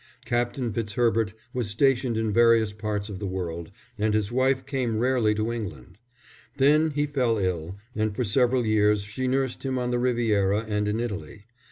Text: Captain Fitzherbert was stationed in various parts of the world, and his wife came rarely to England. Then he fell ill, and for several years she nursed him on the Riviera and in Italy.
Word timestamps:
Captain 0.25 0.73
Fitzherbert 0.73 1.31
was 1.53 1.69
stationed 1.69 2.17
in 2.17 2.33
various 2.33 2.73
parts 2.73 3.07
of 3.07 3.19
the 3.19 3.27
world, 3.27 3.69
and 3.99 4.15
his 4.15 4.31
wife 4.31 4.65
came 4.65 4.97
rarely 4.97 5.35
to 5.35 5.51
England. 5.51 5.99
Then 6.57 6.89
he 6.95 7.05
fell 7.05 7.37
ill, 7.37 7.75
and 7.95 8.15
for 8.15 8.23
several 8.23 8.65
years 8.65 9.03
she 9.03 9.27
nursed 9.27 9.61
him 9.61 9.77
on 9.77 9.91
the 9.91 9.99
Riviera 9.99 10.61
and 10.61 10.87
in 10.87 10.99
Italy. 10.99 11.45